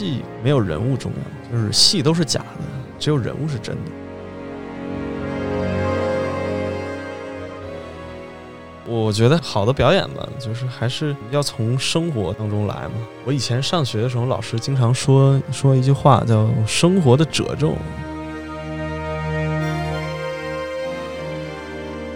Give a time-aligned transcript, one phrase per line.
[0.00, 2.64] 戏没有人物重要，就是戏都是假的，
[2.98, 3.82] 只有人物是真的。
[8.86, 12.92] 我觉得好的表演吧，就是还是要从生活当中来嘛。
[13.26, 17.74] 我以前上学的时候，老师经常说说一句话，叫“生活的褶皱”。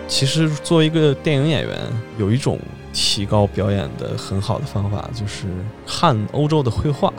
[0.08, 1.78] 其实，作为一个电影演员，
[2.16, 2.58] 有一种
[2.94, 5.48] 提高表演的很好的方法，就是
[5.86, 7.12] 看欧洲的绘画。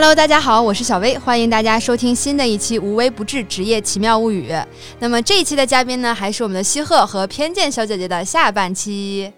[0.00, 4.50] Hello，大家好，我是小薇，欢迎大家收听新的一期《无微不至职业奇妙物语》。
[4.98, 9.30] 那么这一期的嘉宾呢，还是我们的西鹤和偏见小姐姐的下半期。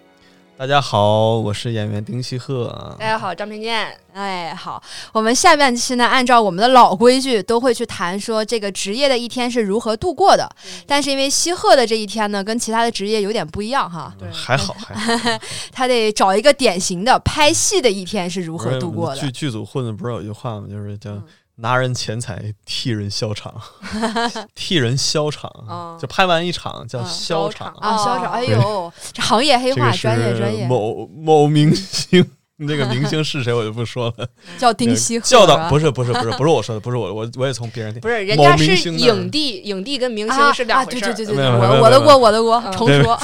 [0.55, 2.95] 大家好，我是演员丁西鹤。
[2.99, 3.87] 大家好，张平健。
[4.13, 10.47] 哎，好，我们下半期呢，按照我们的老规矩，都会去谈说这个职业的一天是如何度过的。
[10.85, 14.13] 但是因为西鹤的这一天呢，跟其他的职业有点不一样哈。
[14.19, 15.39] 对，还好，还好。
[15.73, 19.19] 他得找一个典型的拍戏的一天是如何度过的。
[19.19, 20.67] 剧剧组混的不是有句话吗？
[20.69, 21.11] 就是叫。
[21.57, 23.53] 拿人钱财替人消场，
[24.55, 25.51] 替人消场，
[26.01, 28.31] 就拍完一场叫消场啊，消场。
[28.31, 30.65] 哎呦，这行业黑话，专业专业。
[30.67, 34.27] 某某明星， 那个明星是谁我就不说了。
[34.57, 38.01] 叫丁西鹤，叫的不是不是不是不是我说的，不是我我我也从别人听。
[38.01, 40.99] 不是人家是影帝，影帝跟明星是两回事。
[40.99, 43.19] 对对对对，我我的锅我的锅，重说。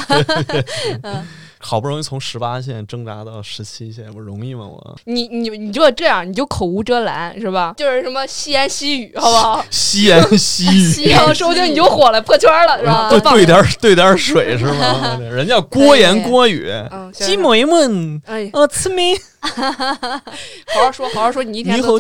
[1.02, 1.28] 嗯。
[1.62, 4.66] 好不容易从十八线挣扎到十七线，不容易吗？
[4.66, 7.74] 我你你你就这样，你就口无遮拦是吧？
[7.76, 9.66] 就是什么细言细语，好不好？
[9.70, 10.66] 细言细
[11.04, 13.10] 语， 说不定你就火了，破圈了是吧？
[13.32, 15.18] 兑点兑点水是吗？
[15.20, 16.70] 人家郭言郭语，
[17.14, 22.00] 寂寞一闷，哎，呃，慈眉，好好说，好好说，你一天都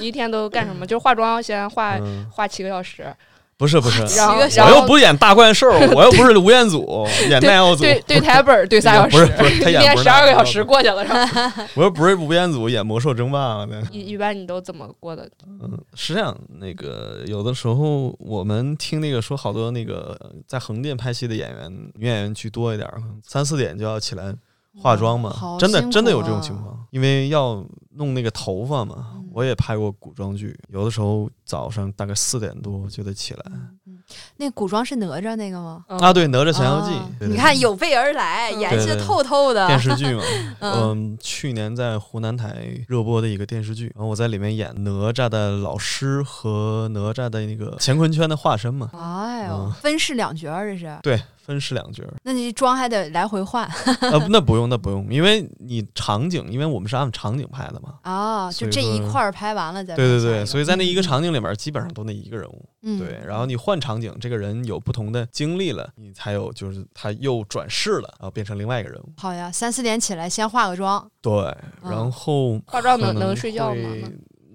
[0.00, 0.86] 你一天都干什么？
[0.86, 1.98] 就是化妆，先化
[2.30, 3.06] 化七个小时。
[3.58, 4.02] 不是不是，
[4.62, 11.52] 我又不演大怪兽， 我又不是吴彦祖演奈奥祖，对对台本对仨小时，不是不是，他演十二个小时过去了是吧？
[11.74, 13.82] 我又不是吴彦祖演魔兽争霸的。
[13.90, 15.28] 一一般你都怎么过的？
[15.60, 20.16] 嗯，是这样，那个有的时候我们听那个说，好多那个
[20.46, 22.88] 在横店拍戏的演员，女演员居多一点，
[23.26, 24.32] 三四点就要起来
[24.80, 29.14] 化妆嘛，真的真的有这种情况，因为要弄那个头发嘛。
[29.30, 33.44] 我也拍过古装剧，有的时候早上大概四点多就得起来。
[34.38, 35.84] 那古装是哪吒那个吗？
[35.86, 36.90] 啊，对，《哪吒降妖记》。
[37.28, 39.64] 你看有备而来，演戏透透的。
[39.68, 40.22] 电视剧嘛，
[40.60, 48.90] 嗯，去年在湖南台热播的一个电视剧，然后我在里面演哪吒的老师和哪吒的那个乾坤圈的化身嘛。
[48.94, 50.98] 哎呦，分饰两角这是。
[51.00, 51.22] 对。
[51.48, 53.66] 分饰两角儿，那你妆还得来回换？
[54.02, 57.94] 呃，那不用，那不用，因为你场景，因为我们是按场景拍的嘛。
[58.02, 59.96] 啊，就这一块儿拍完了再。
[59.96, 62.68] 对对对，所以在那一个场景里面，基本上都那一个人物。
[62.82, 62.98] 嗯。
[62.98, 69.10] 对，然后你换场景，这个人有不同的经历了，你才有就是他又转世了，然后变成另外一个人物。
[69.16, 71.10] 好呀，三四点起来先化个妆。
[71.22, 71.32] 对，
[71.82, 73.88] 然后化妆能能睡觉吗？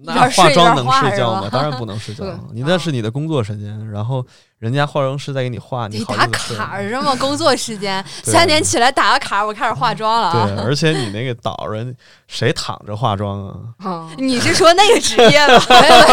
[0.06, 1.48] 那化妆能睡觉吗？
[1.50, 4.24] 当然不能睡觉，你那是你的工作时间，然后。
[4.64, 7.14] 人家化妆师在给你画，你打卡是吗？
[7.16, 10.32] 工作时间 三点起来打个卡，我开始化妆了。
[10.32, 11.94] 对，而且你那个导人
[12.28, 14.08] 谁躺着化妆啊？
[14.16, 15.62] 你是说那个职业吗？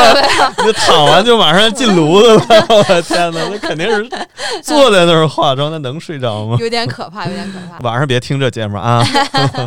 [0.65, 4.09] 你躺完就马上进炉子了，我的天哪，那肯定是
[4.61, 6.57] 坐在那儿化妆，那能睡着吗？
[6.59, 7.79] 有点可怕，有点可怕。
[7.87, 9.01] 晚上别听这节目啊！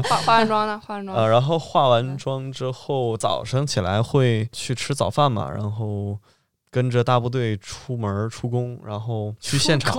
[0.06, 0.78] 化化完妆呢？
[0.86, 6.18] 化完妆呃，然后化完妆之后，早上起来会去吃早饭嘛，然后。
[6.74, 9.92] 跟着大部队出门出工，然后去现场。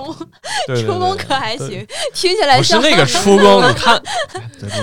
[0.66, 3.62] 出工可还行，听起来不是那个出工。
[3.66, 3.98] 你看，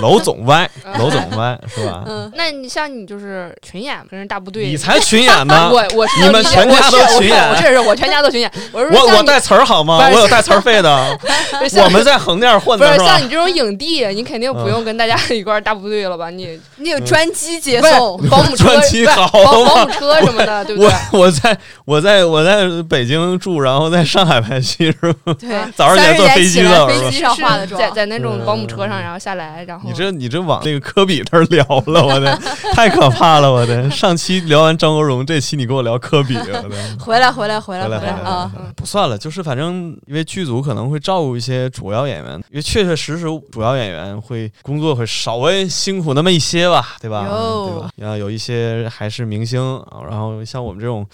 [0.02, 0.68] 楼总歪，
[0.98, 2.02] 楼总歪，是吧？
[2.04, 5.70] 嗯，那你像你就是群演，跟着大部队，你才群演呢。
[5.72, 8.50] 我我你们全家都群演，我这是我全家都群演。
[8.72, 10.10] 我我我带词儿好吗？
[10.12, 11.16] 我有带词儿费的。
[11.84, 16.28] 我们在横店混的是像你这种影帝，你肯定不用跟大家一块大部队了吧？
[16.28, 18.66] 你你有专机接送，保姆车，
[19.14, 20.90] 保保姆车什么的，对不对？
[21.12, 21.56] 我我在。
[21.84, 25.34] 我在我在北京住，然后在上海拍戏，是吧？
[25.38, 32.34] 对， 早上起来坐飞机的，飞机上化的妆，在在那种保姆车上，然后下来，然后你这你这往那个科比那儿聊了，我的
[32.72, 38.50] 太可怕了，我的上期聊完张国荣，这期你给我聊科比，我的回来回来回来回来啊！
[38.74, 47.26] 不算了，就是反正因为剧组可能会照顾一些主要演员，因为确确实实主要演员会工作会稍微辛苦那么一些吧，对吧？
[47.28, 47.90] 对吧？
[47.96, 49.60] 然后有一些还是明星，
[50.08, 51.06] 然后像我们这种。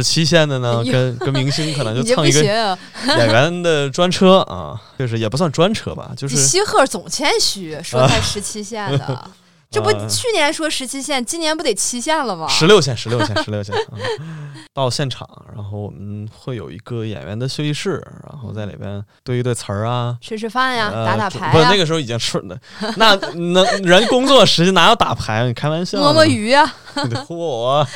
[0.00, 2.42] 十七线的呢， 跟跟明星可能就蹭一个
[3.18, 9.30] 演员的专车啊，就是也不算专车吧，就是西鹤总谦虚，说他十七线的，
[9.70, 12.48] 这不去年说十七线，今年不得七线了吗？
[12.48, 13.72] 十六线，十六线， 十六线。
[14.74, 21.52] 到现场，然后我们会有一个演员的休息室，然后在里边对一对词儿啊，吃吃饭呀，打打牌。
[21.52, 22.58] 不，那个时候已经吃了，
[22.96, 25.46] 那能人工作时间哪有打牌？
[25.46, 25.98] 你开玩笑？
[25.98, 26.74] 摸摸鱼啊？
[26.94, 27.86] 嚯！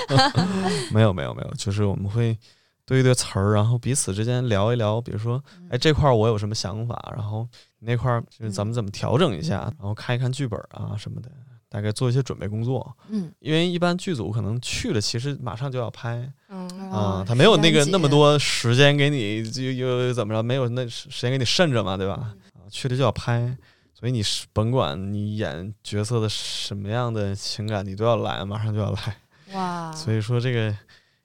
[0.92, 2.38] 没有，没有，没有，就是我们会
[2.86, 7.46] 对一对词儿，然后彼此之间聊一聊，比如说，哎，这块我有什么想法，然后
[7.80, 11.28] 那块就是咱们怎么调整一下，然后看一看剧本啊什么的。
[11.74, 16.68] 大概做一些准备工作，嗯，因为一般剧组可能去了，其实马上就要拍，嗯。
[16.88, 22.12] 啊，他没有那个那么多时间给你，就又怎么着，没有那时间给你慎着嘛，对吧？
[22.12, 23.56] 啊，去了就要拍，
[23.92, 29.16] 所以你是甭管你演角色的什么样的情感，你都要来，马上就要来，
[29.54, 30.72] 哇，所以说这个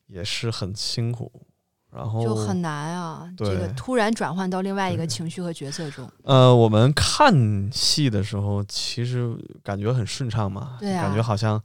[0.08, 1.32] 也是很辛苦。
[1.92, 6.10] 然后就很难啊，这个突然转换到另外一个情绪和角色中。
[6.24, 11.62] 呃，我们看戏的时候，其实感觉很顺畅嘛，对感觉好像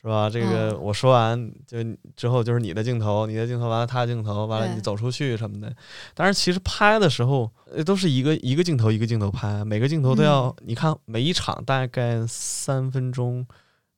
[0.00, 0.28] 是吧？
[0.28, 1.78] 这个我说完就
[2.16, 5.72] 之后就是你的镜头，你的镜头完了，他的镜头完了，你走出去什么的。
[6.14, 7.48] 但是其实拍的时候
[7.86, 13.46] 都是一个一个镜头一个镜头拍，每个镜头都要你看每一场大概三分钟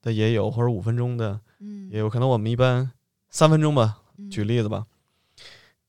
[0.03, 1.39] 的也有，或者五分钟的
[1.89, 2.29] 也有可能。
[2.29, 2.91] 我们一般
[3.29, 3.97] 三分钟吧，
[4.29, 4.85] 举例子吧。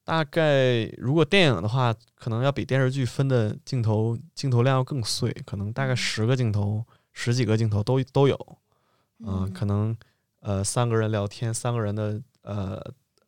[0.04, 8.58] 大概如果电影的话，可能要比电视剧分的镜头镜头量要更碎，可能大概十个镜头、十几个镜头都都有。
[9.24, 9.96] 嗯，可能
[10.40, 12.74] 呃三个人聊天，三个人的呃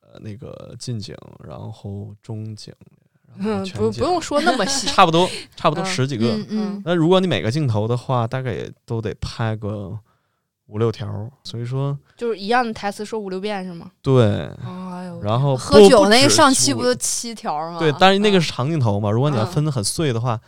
[0.00, 1.16] 呃那个近景，
[1.46, 2.74] 然后中景，
[3.36, 6.36] 嗯，不不用说那么细， 差不多差不多十几个。
[6.48, 9.98] 嗯，那如果你每个镜头的话，大概也都得拍个。
[10.66, 13.90] 五六条，所以说就是一样的台词说五六遍是吗？
[14.00, 14.24] 对，
[14.64, 17.78] 哎呦，然后喝酒那个上期不就七条吗？
[17.78, 20.40] 对，但是那个是长镜头嘛，如果你要分的很碎的话，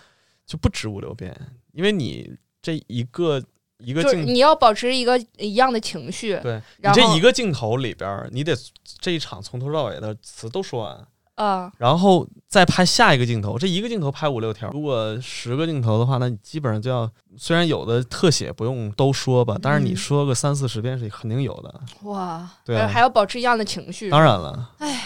[0.47, 1.39] 就不止五六遍，
[1.73, 3.43] 因为你这一个
[3.79, 8.57] 一个镜，你要保持一个一样的情绪，对，你这一个镜头里边，你得
[9.01, 11.07] 这一场从头到尾的词都说完。
[11.37, 14.71] 啊，然后再拍下一个镜头，这一个镜头拍五六条。
[14.71, 21.81] 如果十个镜头的话，那你基本上就要，虽然有的特写不用都说吧，但是你说个三四十遍是肯定有的。
[22.03, 24.11] 哇，对，还要保持一样的情绪。
[24.11, 25.01] 当然了，哎呀，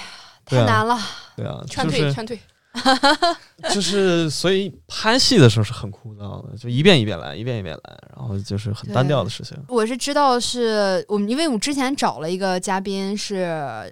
[0.46, 0.98] 太难了。
[1.36, 2.38] 对啊，劝退，劝退。
[3.74, 9.56] 就是，所以拍戏的时候是很枯燥的，就一遍一遍来，一遍一遍来，然后就是很单调的事情。
[9.68, 13.44] 我是知道是我们，因为我们之前找了一个嘉宾是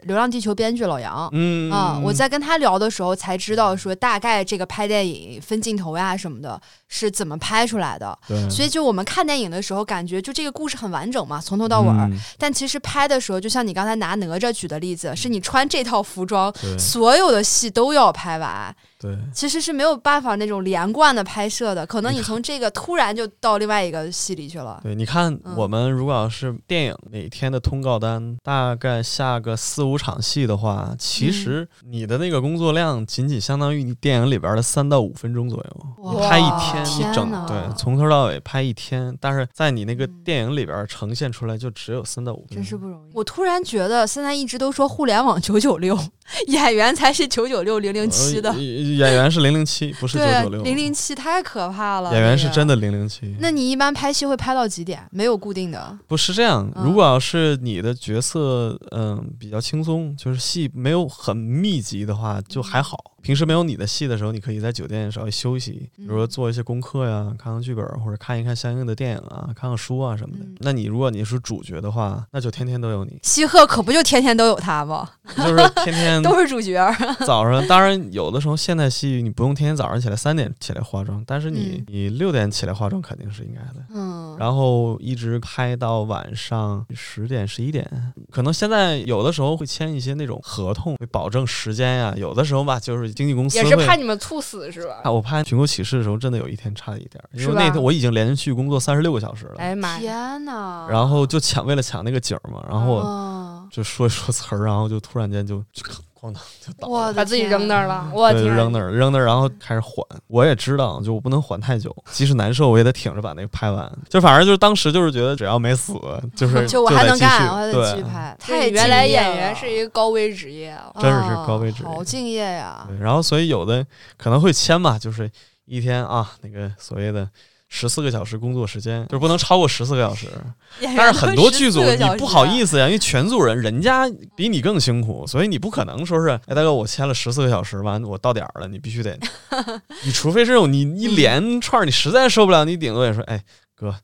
[0.06, 6.58] 《流浪地球》编剧老杨，嗯啊，我在跟他聊的时候才知道说大概这个拍电影分镜头呀什么的
[6.88, 8.18] 是怎么拍出来的。
[8.26, 11.88] 对，所以就我们看电影的时候感觉就这个故事很完整嘛，从头到尾。
[12.36, 18.74] 但其实拍的时候，就像你刚才拿哪吒举的例子，是你穿这套服装，所有的戏都要拍完。
[19.00, 24.80] 对，其实是没有办法那种连贯的拍摄的，可能你从这个突然就到另外一个戏里去了。
[24.82, 43.10] 对，你看我们如果要是电影每天的通告单大概下个四五场戏的话，其实你的那个工作量仅仅相当于你电影里边的三到五分钟左右，拍一天你整对从头到尾拍一天，但是在你那个电影里边呈现出来就只有三到五分钟，真是不容易。
[43.14, 45.98] 我突然觉得现在一直都说互联网九九六。
[46.48, 50.62] 演员才是九九六零零七的，演员是零零七，不是九九六。
[50.62, 52.12] 零零七太可怕了。
[52.12, 53.34] 演员是真的零零七。
[53.40, 55.02] 那你一般拍戏会拍到几点？
[55.10, 55.98] 没有固定的。
[56.06, 62.98] 不是这样，如果要是你的角色嗯比较轻松，就是戏没有很密集的话，就还好。
[63.22, 70.44] 平时没有你的戏的时候，你可以在酒店稍微休息，比如说做一些功课呀，看看剧本或者看一看相应的电影啊，看看书啊什么的。
[70.60, 73.18] 那你如果你是主角的话，那就天天都有你。
[73.22, 75.08] 西鹤可不就天天都有他吗？
[75.36, 76.88] 就是天天 都是主角。
[77.26, 83.84] 早上当然有的时候现代戏你不用天天早上起来三点起来化妆，但是你你六点起来化妆肯定是应该的。
[83.94, 84.36] 嗯。
[84.38, 87.84] 然后一直拍到晚上十点十一点，
[88.30, 92.14] 可能现在有的时候会签一些那种合同，会保证时间呀。
[92.16, 93.07] 有的时候吧，就是。
[93.12, 95.00] 经纪公司也是怕你们猝死是吧？
[95.04, 99.54] 啊，我拍《寻狗启事》的时候，真的有一天差一点，因为那天我已经连续工作三十六个小时了。
[99.58, 99.98] 哎妈！
[99.98, 100.86] 天呐！
[100.90, 105.82] 然后就抢，为了抢那个景嘛，然后就说一说词儿，然后就突然间就就
[106.20, 108.10] 哐当就倒了，把自己扔那儿了。
[108.12, 108.44] 我天！
[108.44, 110.04] 扔那儿，扔那儿，然后开始缓。
[110.26, 113.90] 我也知道，就我不能缓太久，即使难受，我也得挺着把那个拍完。
[114.08, 115.94] 就反正就是当时就是觉得，只要没死，
[116.34, 118.36] 就是 就我还能干，我还得继续拍。
[118.38, 122.88] 太原来演员是一个高危职业啊，真的是高危职业，好敬业呀。
[123.00, 125.30] 然后所以有的可能会签吧，就是
[125.66, 127.28] 一天啊，那个所谓的。
[127.68, 130.26] 十四个小时工作时间就是不能超过十四个小时，
[130.96, 139.18] 但是很多剧组你不好意思呀，因为全组人人家比你更辛苦，所以你不可能说是哎大哥我签了十四个小时完我到点儿了你必须得，
[140.04, 143.42] 你除非这种你一连串你实在受不了你顶多也说哎
[143.74, 143.94] 哥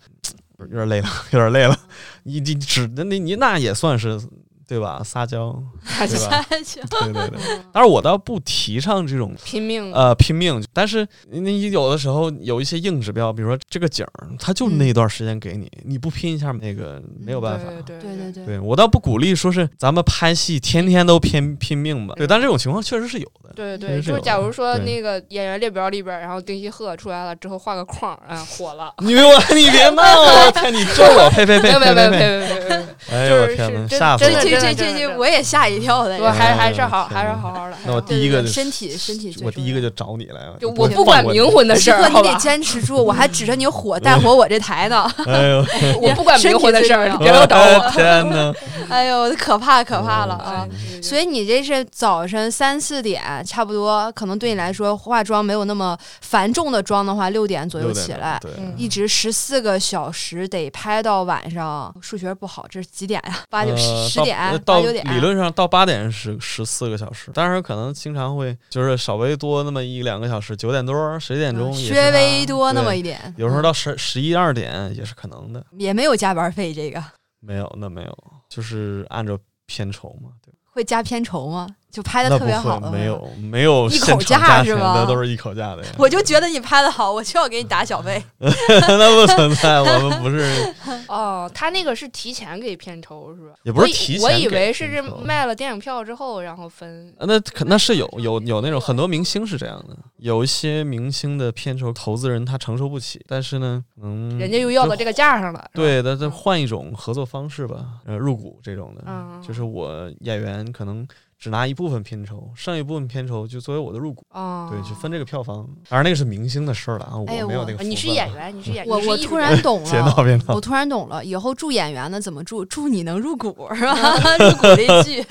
[0.59, 1.76] 有点累了，有点累了。
[2.23, 4.21] 你你只那你你那也算是。
[4.66, 5.02] 对吧？
[5.04, 5.54] 撒娇，
[5.99, 6.44] 对吧？
[6.49, 7.59] 对对对。
[7.73, 10.62] 当然，我倒不提倡这种拼命，呃，拼命。
[10.73, 17.66] 但是你有的时候有一些硬指标，比如说这个景儿，它就那一段时间给你，你不拼一下，那个没有办法。
[17.85, 18.47] 对对对对。
[18.47, 22.14] 对我倒不鼓励说是咱们拍戏天天都拼拼命吧。
[22.16, 23.52] 对，但这种情况确实是有的。
[23.54, 28.92] 对对，就是假如说那个演员列表里边，然后丁西鹤出来了之后画个框，啊，火了。
[28.99, 30.02] 你 我你别闹！
[30.02, 31.30] 我天，你咒我！
[31.30, 31.73] 呸呸呸！
[31.78, 32.85] 呸呸呸呸呸呸！
[33.11, 34.54] 哎呦我天哪，吓死我！
[34.61, 36.19] 这这这这我也吓一跳的。
[36.19, 37.77] 我还还是好，还是好好的。
[37.85, 40.57] 那我第一个身体身体，我第一个就找你来了。
[40.61, 42.97] 就我不管冥婚的 事儿，你得坚持住。
[43.05, 45.11] 我还指着你火 带火我这台呢。
[45.27, 45.65] 哎呦，
[46.01, 47.91] 我不管冥婚的事儿，你别来找我。
[47.91, 48.53] 天哪！
[48.89, 50.67] 哎呦，可怕可怕了啊！
[51.03, 58.41] 所以你这是早晨三四点，差不多，可能对你来说化妆没有那么繁重的妆的话，六点左右起来，
[58.77, 61.95] 一直十四个小时得拍到晚上。
[62.01, 63.41] 数学不好，这是几点呀？
[63.51, 64.21] 八九十十
[64.51, 64.81] 点，到。
[64.81, 73.35] 理论上到八点是十四个小时，但是可能经常会就是稍微多那么一两个小时，九点多十点钟，稍微多那么一点。
[73.37, 77.03] 有时候到十十一二点也是可能的，也没有加班费这个。
[77.41, 80.53] 没有，那没有，就是按照片酬嘛，对。
[80.71, 81.69] 会加片酬吗？
[81.95, 85.05] 就拍的特别好，没有没有一口价是吗？
[85.07, 85.89] 都是一口价的呀。
[85.97, 88.21] 我就觉得你拍的好，我就要给你打小费。
[88.41, 90.75] 那不存在，我们不是。
[91.07, 93.55] 哦，他那个是提前给片酬是吧？
[93.63, 97.15] 也不是提前，我以为是这卖了电影票之后然后分。
[97.21, 105.65] 那那是有有有那种很多明星是这样的，有一些明星的片酬投资人他承受不起，但是呢，嗯，人家又要到这个价上了。
[105.73, 109.05] 对，那再换一种合作方式吧，呃，入股这种的，
[109.47, 111.07] 就是我演员可能。
[111.45, 114.25] 只拿一部分片酬，剩一部分片酬就作为我的入股，
[114.71, 115.69] 对，就分这个票房。
[115.91, 117.85] 当然那个是明星的事儿了啊，我没有那个。
[117.85, 122.65] 你是演员，你是演 员，我我突然懂了， 我突然懂了，以后祝演员呢怎么祝？
[122.65, 123.95] 祝你能入股是吧？
[124.41, 125.23] 入股这句，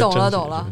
[0.00, 0.68] 懂了懂了。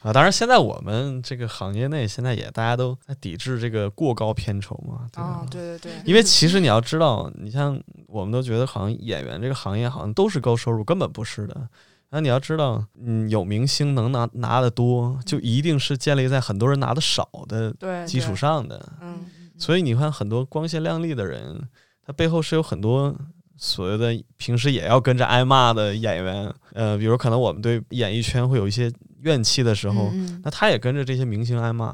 [0.00, 5.46] 啊，当然现在我们这个行业内现在也大家都在抵制这个过高片酬嘛，对吧？
[5.50, 5.92] 对对对。
[6.06, 11.68] 因为其实你要知道，你像我们都觉得好像演员这个行业好像都是高收入，根本不是的。
[12.14, 17.74] 那你要知道，嗯，有明星能拿拿的多，就一定是建立在很多人拿的少的
[18.06, 18.80] 基础上的。
[19.00, 19.26] 嗯，
[19.58, 21.60] 所以你看，很多光鲜亮丽的人，
[22.06, 23.12] 他背后是有很多
[23.56, 26.54] 所谓的平时也要跟着挨骂的演员。
[26.72, 28.88] 呃，比如可能我们对演艺圈会有一些
[29.22, 30.12] 怨气的时候，
[30.44, 31.92] 那他也跟着这些明星挨骂。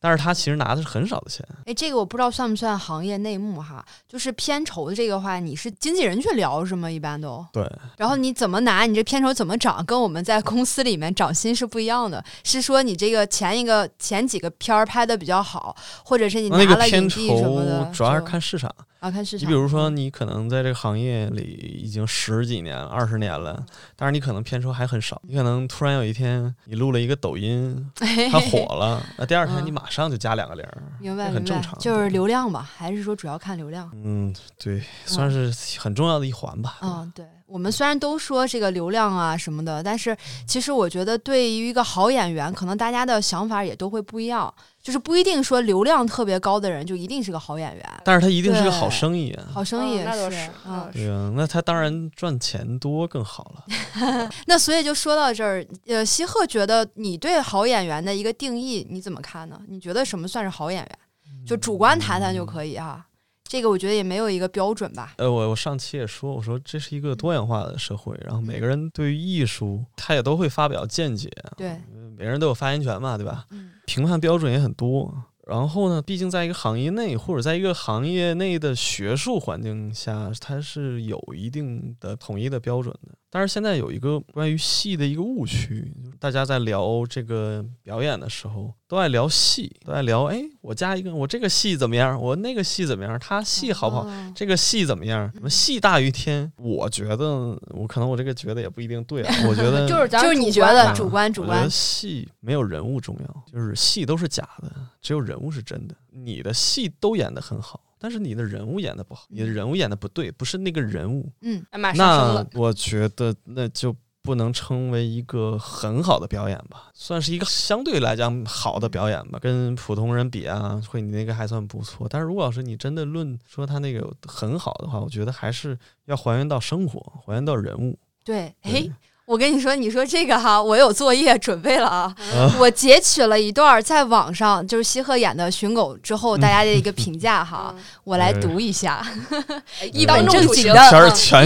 [0.00, 1.46] 但是他其实拿的是很少的钱。
[1.66, 3.84] 哎，这个我不知道算不算行业内幕哈？
[4.08, 6.90] 就是片酬的这个话，你是经纪人去聊是吗？
[6.90, 7.70] 一般都对。
[7.98, 8.86] 然后你怎么拿？
[8.86, 9.84] 你这片酬怎么涨？
[9.84, 12.24] 跟我们在公司里面涨薪是不一样的。
[12.42, 18.74] 是说你这个前一个前几个片儿拍的比较好，或者是你拿了影帝什么的，主要是看市场。
[19.00, 19.48] 啊，看市场。
[19.48, 21.42] 你比如说，你可能在这个行业里
[21.82, 23.64] 已经十几年、二十年了，
[23.96, 25.20] 但是你可能片酬还很少。
[25.24, 27.84] 你可能突然有一天，你录了一个抖音，
[28.30, 30.64] 它火了，那第二天你马上就加两个零，
[31.00, 32.60] 明白很正常，就是流量吧？
[32.60, 33.90] 还是说主要看流量？
[33.94, 36.78] 嗯，对，算是很重要的一环吧。
[36.82, 37.24] 嗯，对。
[37.46, 40.16] 我们虽然都说这个流量啊什么的，但是
[40.46, 44.54] 其实我觉得，对于一个好演员，可能大家的想法也都会不一样。
[44.82, 49.44] 就是不一定说流量特别高的人就一定是个好演员，但是他一定是个好生意啊！
[49.52, 54.30] 好生意那都是啊，对啊，那他当然赚钱多更好了。
[54.46, 59.60] 那所以就说到这儿，呃，西鹤觉得你对好演员的一个定义你怎么看呢？
[59.68, 60.98] 你觉得什么算是好演员？
[61.46, 63.06] 就主观谈谈就可以哈。
[63.50, 65.12] 这个我觉得也没有一个标准吧。
[65.16, 71.28] 呃，我我上期也说，我说这是一个多元化的社会，然后每个人对于艺术，他也都会发表见解。
[71.56, 71.76] 对，
[72.16, 73.44] 每个人都有发言权嘛，对吧？
[73.86, 75.12] 评判标准也很多。
[75.48, 83.16] 然后呢，毕竟在一个行业内，或者在一个行业内的学术环境下，它是有一定的统一的标准的。
[83.32, 92.20] 但是现在有一个关于戏的一个误区，大家在聊这个表演的时候，都爱聊戏，都爱聊，哎，我加一个，我这个戏怎么样？
[92.20, 93.16] 我那个戏怎么样？
[93.20, 94.08] 他戏好不好？
[94.34, 95.30] 这个戏怎么样？
[95.32, 96.52] 什么戏大于天？
[96.56, 99.34] 我觉得，我可能我这个觉得也不一定对啊。
[99.48, 105.94] 我觉得就是就是你觉得主观主观，戏没有人物重要，就是戏都是假的，只有人物是真的。
[106.10, 107.80] 你的戏都演得很好。
[108.02, 111.30] 但是你的人物演的不好，你的人物演的不对，不是那个人物。
[111.42, 111.62] 嗯，
[111.94, 119.38] 那我觉得那就不能称为一个很好的表演吧，算是一个相对来讲好的表演吧。
[119.38, 122.06] 跟普通人比啊，会你那个还算不错。
[122.08, 127.98] 但是如果要是你真的论说他那个很好的话，我觉得还是要还原到生活，还原到人物。
[128.24, 128.90] 对，哎。
[129.30, 132.12] 我跟你说，你说这个哈，我有作业准备了啊。
[132.58, 137.72] 我截取了一段在网上，就是西鹤演的《寻狗》之后大家的一个评价哈，
[138.02, 139.06] 我来读一下，
[139.94, 140.80] 一本正经的，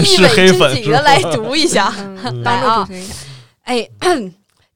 [0.01, 1.93] 一本正经的来读一下，
[2.43, 2.89] 来啊，
[3.65, 3.87] 哎。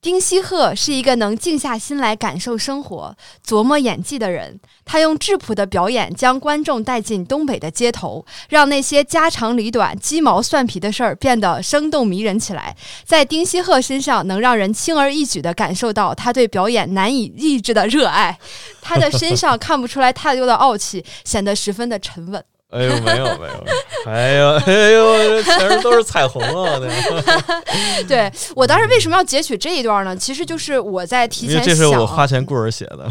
[0.02, 3.14] 丁西鹤是一个能静下心来感受生活、
[3.46, 4.58] 琢磨演技的人。
[4.86, 12.74] 他用质朴的表演将观众带进东北的街头，让那些家长里短、鸡毛蒜皮的事儿变得生动迷人起来。
[13.04, 18.38] 在丁西鹤身上，能让人轻而易举地感受到他对表演难以抑制的热爱。
[18.80, 22.42] 他的身上看不出来太多的傲气，显得十分的沉稳。
[22.70, 23.64] 哎呦，没有没有，
[24.06, 26.78] 哎呦哎呦，全是都是彩虹啊！
[28.06, 30.16] 对我当时为什么要截取这一段呢？
[30.16, 33.10] 其实就是我在提前，这是我花钱雇人写的。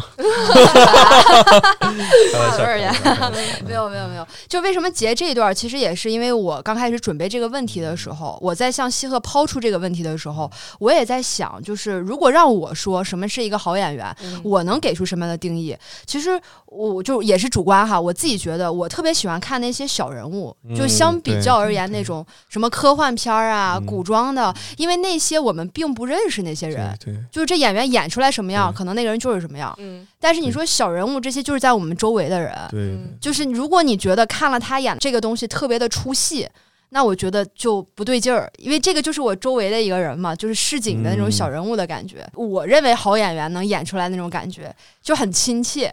[3.65, 5.53] 没有没有没有，就为什么截这一段？
[5.53, 10.49] 其实也是因为我刚开始准备这个问题的时候，我在向西鹤抛出这个问题的时候，
[10.79, 15.75] 我也在想，就是如果让我说什么是一个好演员，我能给出什么样的定义？
[16.05, 19.48] 其实我就也是主观哈，我自己觉得我特别喜欢看。
[19.49, 26.95] 看那些小人物，就相比较而言，那种什么科幻片啊、古装的，因为那些我们并不认识那些人，
[27.31, 29.73] 就是这演员演出来什么样，可能那个人就是什么样。
[29.79, 36.47] 嗯，但是你说小人物这些，就是在我们周围的人，对，就是如果你觉得看了他演这个东西特别的出戏，
[36.89, 42.27] 那我觉得就不对劲儿，因为这个就是我周围的一个人嘛，就是市井的那种小人物的感觉。
[42.35, 45.91] 我认为好演员能演出来那种感觉，就很亲切。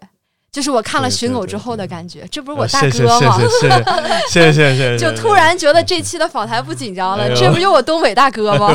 [0.56, 3.38] 就是我看了《寻狗》之后的感觉，这不是我大哥吗？
[4.30, 8.74] 谢谢谢谢谢谢， 就突然觉得这期的访谈不紧张了，这不就我东北大哥吗？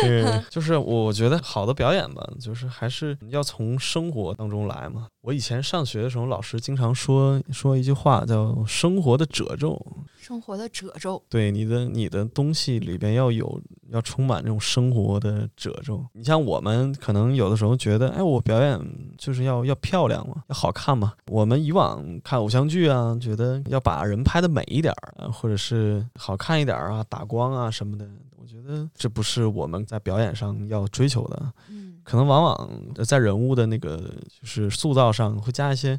[0.50, 5.06] 就是我觉得好的表演吧，就是还是要从生活当中来嘛。
[5.26, 9.76] 我以前上学的时候，老师经常说说一句话，叫“生活的褶皱”。
[10.16, 16.00] 生活的褶皱，对你的你的东西里边要有要充满这种生活的褶皱。
[16.12, 18.80] 你像我们可能有的时候觉得，哎，我表演
[19.18, 21.12] 就是要要漂亮嘛，要好看嘛。
[21.26, 28.08] 我们以往看偶像剧啊，觉得要把人拍的美一点儿，或者是好看一点啊，打光啊什么的。
[28.36, 31.52] 我觉得这不是我们在表演上要追求的。
[31.68, 32.70] 嗯，可能往往
[33.04, 33.96] 在人物的那个
[34.40, 35.98] 就是塑造上会加一些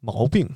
[0.00, 0.48] 毛病、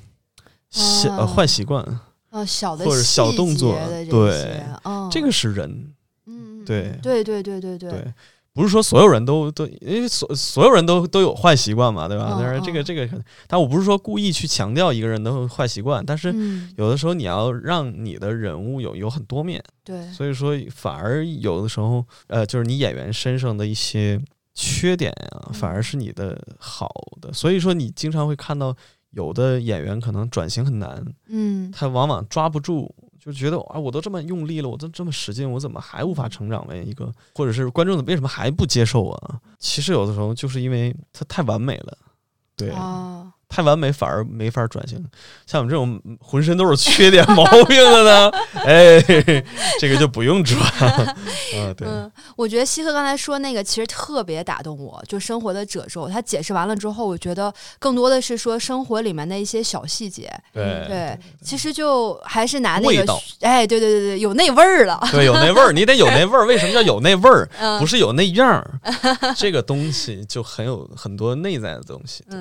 [0.69, 1.83] 小呃坏习惯。
[2.31, 3.73] 哦，小的或者小动作，
[4.09, 5.93] 对，嗯，这个是人，
[6.25, 8.13] 嗯，对，对对对对对，
[8.51, 12.35] 不是说所有人都都，因为所所有人都都有坏习惯嘛，对吧？
[12.37, 13.07] 但是这个这个，
[13.47, 16.35] 但我不是说故意去强调一个人的坏习惯，但是
[16.75, 24.21] 有的时候你要让你的人物有有很多面，对，所以说反而有的时候，呃，就是你演员身上的一些
[24.55, 26.89] 缺点啊，反而是你的好
[27.21, 28.75] 的，所以说你经常会看到。
[29.11, 39.39] 有的演员可能转型很难，嗯，他往往抓不住，就觉得啊，我都这么用力了，我都这么使劲，我怎么还无法成长为一个，或者是观众为什么还不接受啊？
[39.57, 41.97] 其实有的时候就是因为他太完美了，
[42.57, 42.73] 对。
[43.55, 45.01] 太完美反而没法转型，
[45.45, 48.29] 像我们这种浑身都是缺点毛病的呢，
[48.65, 48.99] 哎，
[49.79, 50.59] 这个就不用转。
[51.55, 51.87] 嗯， 对，
[52.35, 56.09] 我觉得西哥刚才说那个其实特别打动我，就生活的褶皱。
[56.09, 60.29] 他解释完了之后，我觉得更多的是说生活里面的一些小细节。
[60.51, 64.99] 对对，其实就还是拿那个，哎，对对对对，有那味儿了。
[65.13, 66.45] 对，有那味儿，你得有那味儿。
[66.45, 67.47] 为什么叫有那味儿？
[67.79, 68.79] 不是有那样儿，
[69.37, 72.21] 这个东西就很有很多内在的东西。
[72.29, 72.37] 对。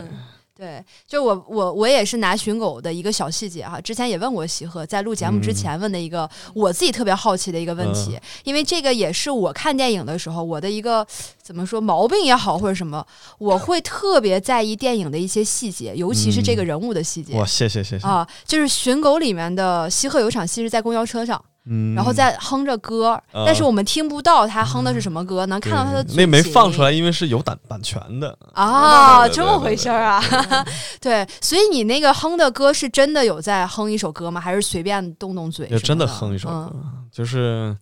[0.56, 11.04] 对，就我我我也是拿寻狗的一个小细节哈，之前也问过喜鹤，在录节目之前问的一个我自己特别好奇的一个问题，因为这个也是我看电影的时候我的一个
[11.42, 13.04] 怎么说毛病也好或者什么，
[13.38, 17.34] 我会特别在意电影的一些细节，尤其是这个人物的细节。
[17.34, 18.24] 哇，谢谢谢谢啊！
[18.46, 21.44] 就是寻狗里面的西鹤有场戏是在公交车上。
[21.66, 30.22] 嗯，然后再哼着歌，但是我们听不到他哼的是什么歌，能看到他的那没放出来，因为是有版版权的啊，这么回事儿啊？
[31.00, 34.38] 对，所以你那个哼的歌是真的有在哼一首歌吗？
[34.38, 35.66] 还是随便动动嘴？
[35.78, 36.76] 真的哼一首歌，
[37.10, 37.74] 就是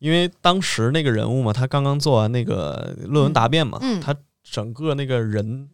[0.00, 5.66] 因为当时那个人物嘛，他刚刚做完那个论文答辩嘛，他整个那个人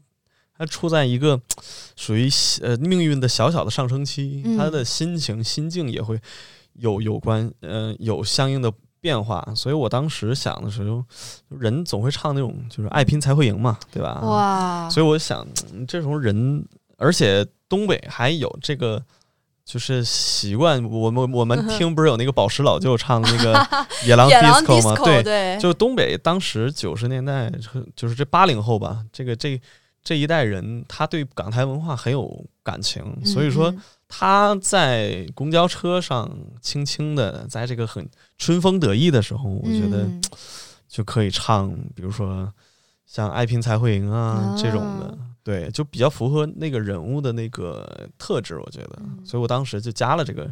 [0.56, 1.40] 他处在一个
[1.96, 2.30] 属于
[2.62, 6.16] 呃命运的小小的上升期，他的心情心境也会。
[6.78, 11.04] 有有关，嗯，有相应的变化，所以我当时想的时候，
[11.48, 14.20] 人总会唱那种，就是爱拼才会赢嘛，对吧？
[14.22, 14.90] 哇！
[14.90, 15.46] 所以我想，
[15.86, 16.66] 这种人，
[16.98, 19.02] 而且东北还有这个，
[19.64, 23.66] 就是习惯，我们我们听不是有那个宝石老舅唱的那个
[24.06, 24.96] 野狼 disco 吗？
[25.22, 27.50] 对，就东北当时九十年代，
[27.94, 29.60] 就是这八零后吧，这个这
[30.02, 33.72] 这一代人，他对港台文化很有感情，所以说。
[34.08, 36.30] 他在公交车上
[36.62, 40.08] 轻轻的，在这个很春风得意的时候，我觉得
[40.86, 42.48] 就可以唱，比如说
[43.04, 47.84] 像《爱拼才会赢》啊这种的，对，就比较符合那个人物的那个
[48.16, 50.48] 特质，我觉得，所以我当时就加了这个。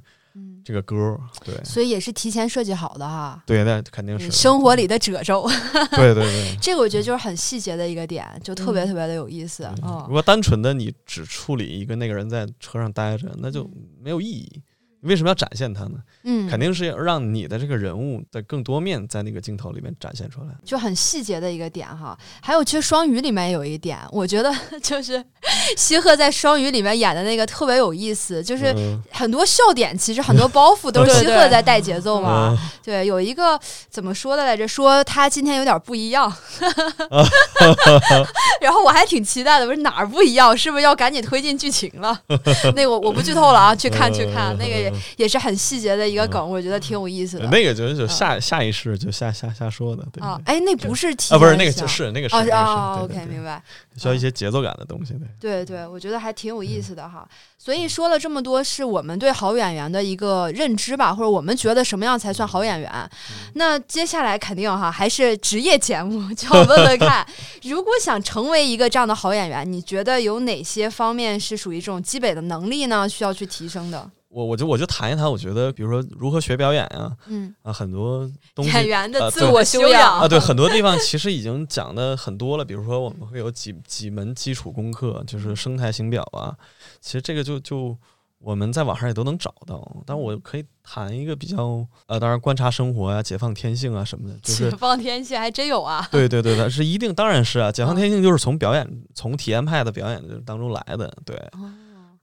[0.65, 3.43] 这个歌对，所以也是提前设计好的哈。
[3.47, 5.49] 对，那肯定是生活里的褶皱。
[5.95, 9.65] 对对对，这个我觉得就是很细节的一个点，就特别特别的有意思。
[9.83, 13.71] 嗯，如果单纯的你只处理一个那个人在车上待着，那就
[14.01, 14.61] 没有意义。
[15.05, 15.99] 为什么要展现他呢？
[16.25, 22.19] 嗯，肯定是要让你的这个人物的更多面在那个镜头里面展现出来，就很细节的一个点哈。
[22.41, 25.23] 还有，其实双鱼里面有一点，我觉得 就是
[25.77, 28.75] 西鹤在双鱼里面演的那个特别有意思，就是
[29.11, 32.57] 很多笑点，其实很多包袱都是 西鹤在带节奏嘛。
[32.83, 33.59] 对，有一个
[33.91, 34.67] 怎么说的来着？
[34.67, 36.35] 说他今天有点不一样，
[38.61, 40.57] 然后我还挺期待的，不是哪儿不一样？
[40.57, 42.19] 是不是要赶紧推进剧情了？
[42.75, 44.94] 那个我不剧透了啊，去看去看那个。
[45.17, 47.49] 也是很细节的一个梗，我觉得挺有意思的。
[47.49, 53.63] 那个就是就下下意识就瞎瞎瞎说的，对啊，哎，那不是啊，不是那个就是那个是啊，OK，明白。
[53.97, 57.27] 需要一些节奏感的东西，对对，我觉得还挺有意思的哈。
[57.57, 63.11] 所以说了这么多，是我们对好演员的一个认知吧，或者我们觉得什么样才算好演员？
[63.55, 67.25] 那接下来肯定哈，还是职业节目，就要问问看，
[67.63, 73.09] 如果想成为一个这样的好演员，你觉得有哪些方面是属于这种基本的能力呢？
[73.09, 74.11] 需要去提升的？
[74.35, 82.65] 我我就我就谈一谈，我觉得比如说如何学表演呀，嗯啊很多东西演员的自我修养啊，对很多地方其实已经讲的很多了。
[82.65, 86.53] 比如说我们会有几几门基础功课，就是生态型表啊，
[87.01, 87.97] 其实这个就就
[88.41, 89.81] 我们在网上也都能找到。
[90.05, 94.37] 但我可以谈一个比较呃，当然观察生活啊，解放天性啊什么的。
[94.41, 96.09] 解放天性还真有啊！
[96.11, 101.41] 对对对，的是一定当然是啊，解放天性就是从表演从体验派的表演当中来的，对。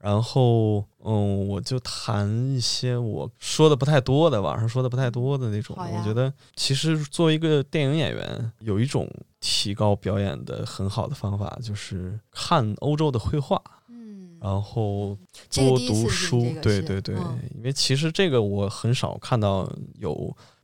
[0.04, 5.76] 然后，嗯，我就谈一些我说的不太多的，网上说的不太多的那种。
[5.78, 9.08] 我觉得，其实作为一个电影演员，有一种
[9.40, 13.62] 提高表演的很好的方法，就是看欧洲的绘画。
[13.90, 15.16] 嗯，然后
[15.54, 16.52] 多读书。
[16.64, 17.16] 对对对，
[17.56, 20.16] 因为其实这个我很少看到有，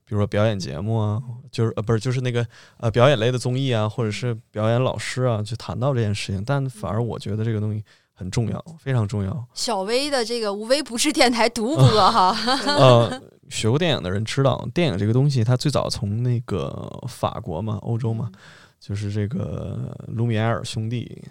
[0.04, 1.22] 比如说表演节目啊，
[1.52, 2.44] 就是呃不是就是那个
[2.78, 6.44] 呃表演类的综艺啊，或者是表演老师啊，去谈到这件事情。
[6.44, 7.84] 但反而我觉得这个东西。
[8.20, 9.46] 很重要，非常重要。
[9.54, 12.36] 小薇的这个无微不至电台独播 哈。
[12.66, 18.32] 呃，学过电影的人知道，电影这个东西，它最早从那个法国嘛，欧洲嘛。
[18.80, 21.24] 就是这个卢米埃尔兄弟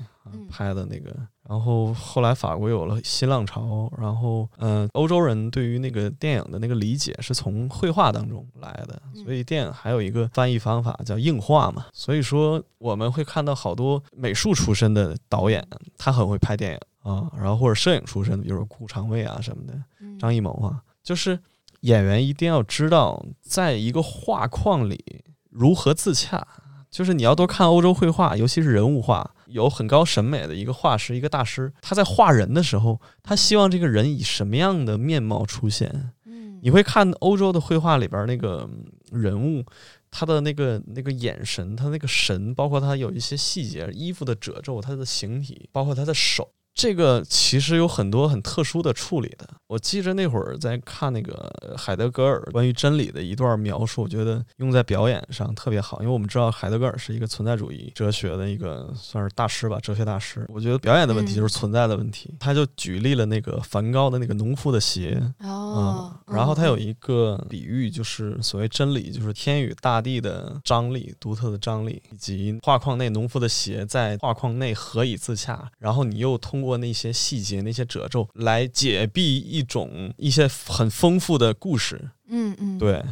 [0.51, 1.15] 拍的那个，
[1.49, 11.87] 然后后来法国有了新浪潮，然后嗯，欧洲人对于那个电影的那个理解是从绘画当中来的，所以电影还有一个翻译方法叫硬画嘛。
[11.93, 19.75] 所以说我们会看到好多美术出身的导演，他很会拍电影啊，然后或者摄影出身的，比如说顾长卫啊什么的，
[20.19, 21.39] 张艺谋啊，就是
[21.81, 26.47] 演员一定要知道，在一个画框里如何自洽。
[26.89, 36.13] 就是你要多看欧洲绘画，尤其是人物画，有很高审美的一个画师，一个大师，他在画人的时候，他希望这个人以什么样的面貌出现？
[36.25, 38.69] 嗯，你会看欧洲的绘画里边那个
[39.11, 39.65] 人物，
[40.11, 46.51] 他的那个那个眼神，他那个神，包括他有一些细节，衣服的褶皱，他的形体，包括他的手。
[46.75, 49.49] 这个其实有很多很特殊的处理的。
[49.67, 60.47] 我记着那会儿在看那个海德格尔关于真理的一段描述，我觉得用在表演上特别好，因为我们知道海德格尔是一个存在主义哲学的一个算是大师吧，哲学大师。
[60.49, 62.35] 我觉得表演的问题就是存在的问题。
[62.39, 76.67] 他就举例了那个梵高的那个农夫的鞋，嗯，然后他有一个比喻，就是所谓真理，就是天与大地的张力，独特的张力，以及画框内农夫的鞋在画框内何以自洽，然后你又通过。
[76.67, 82.11] 过那些细节、那些褶皱来解闭一种一些很丰富的故事。
[82.29, 83.03] 嗯嗯，对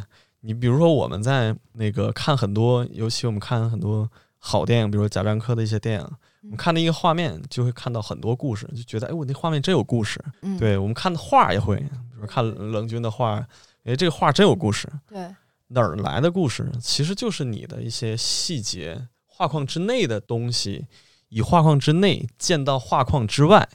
[0.41, 6.07] 你，比如说我们在那个看很多，尤其我们看很多好电影，比如说贾樟柯的一些电影，
[6.43, 10.23] 我们看那一个画面就会看到很多故事，就觉得哎，我那画面真有故事。
[10.41, 13.43] 嗯，对我们看的画也会，比如看冷军的画，
[13.85, 14.87] 哎，这个画真有故事。
[15.07, 15.33] 对，
[15.69, 16.71] 哪儿来的故事？
[16.79, 20.85] 其实就是你的一些细节，画框之内的东西。
[21.29, 23.67] 以画框之内见到画框之外，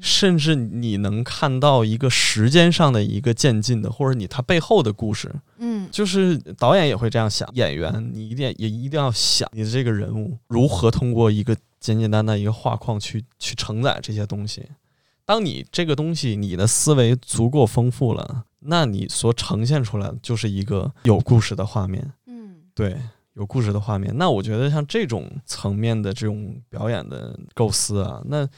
[0.00, 5.34] 甚至你能看到一个时间上的一个渐进的，或者你它背后的故事。
[5.58, 14.64] 嗯，就是导演也会这样想，演员你一定也一定要想你的这个人物如何通过一个简简单单一个画框去去承载这些东西。
[15.24, 22.12] 当你这个东西你的思维足够丰富了，那你所呈现出来的就是一个有故事的画面。
[22.26, 22.96] 嗯，对。
[23.36, 28.48] 有故事的画面，那我觉得像这种层面的这种表演的构思啊，那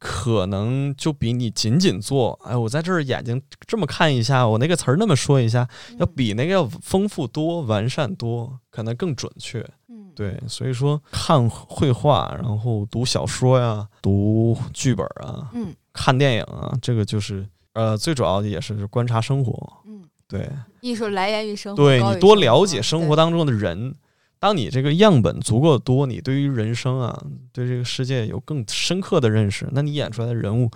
[0.00, 9.60] 可能就比你仅仅做，哎，我在这儿眼睛这么看一下，我那个词儿那么说一下，要比那个要丰富多、完善多，可能更准确。
[9.88, 19.70] 嗯，对，所以说看绘画，然后读小说呀，读剧本啊，嗯，看电影啊，这个就是呃，最主要的也是观察生活。
[19.86, 23.94] 嗯，对，艺术来源于生活，对你多了解生活当中的人。
[24.40, 30.70] 当你这个样本足够多，你对于人生啊，对这个世界有更深刻的认识，那你演出来的人物，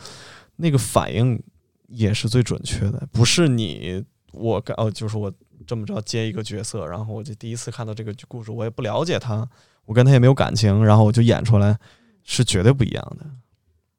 [0.57, 1.43] 那个反应
[1.89, 3.09] 也是最准确的。
[3.11, 5.33] 不是你我哦，就是我
[5.67, 9.49] 这么着接一个角色，然后我就第一次看到这个故事，我也不了解他，
[9.87, 11.79] 我跟他也没有感情，然后我就演出来，
[12.23, 13.25] 是绝对不一样的。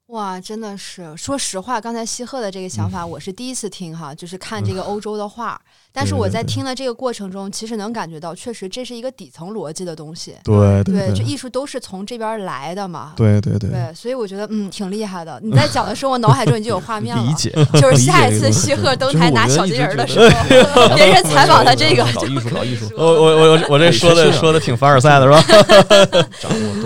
[0.08, 5.60] 哇，真的是，说实话，刚才西鹤的这个想法，我是第一次听哈，就是看这个欧洲的画。
[5.92, 10.34] 但是我在听的这个过程中，其实能感觉到，确实这是一个底层逻辑的东西。
[10.44, 13.14] 对对，就艺术都是从这边来的嘛。
[13.16, 13.70] 对对对。
[13.70, 15.40] 对，所以我觉得嗯挺厉害的。
[15.42, 17.22] 你在讲的时候，我脑海中已经有画面了。
[17.26, 17.50] 理解。
[17.80, 22.04] 就是下一次西鹤登台拿小金人的时候， 别人采访他这个。
[22.14, 22.92] 搞艺术，搞艺术。
[22.96, 25.42] 我我我我这说的说的挺凡尔赛的是吧？